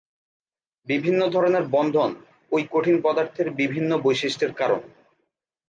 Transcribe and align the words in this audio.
বিভিন্ন 0.87 1.21
ধরণের 1.27 1.65
বন্ধন 1.67 2.11
ঐ 2.51 2.57
কঠিন 2.71 2.95
পদার্থের 3.01 3.47
বিভিন্ন 3.59 3.91
বৈশিষ্টের 4.03 4.51
কারণ। 4.53 4.81